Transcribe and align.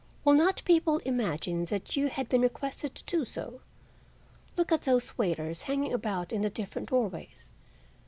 Will 0.25 0.33
not 0.33 0.63
people 0.65 0.97
imagine 1.05 1.65
that 1.65 1.95
you 1.95 2.07
have 2.07 2.27
been 2.27 2.41
requested 2.41 2.95
to 2.95 3.03
do 3.03 3.23
so? 3.23 3.61
Look 4.57 4.71
at 4.71 4.81
those 4.81 5.15
waiters 5.15 5.61
hanging 5.69 5.93
about 5.93 6.33
in 6.33 6.41
the 6.41 6.49
different 6.49 6.89
doorways. 6.89 7.51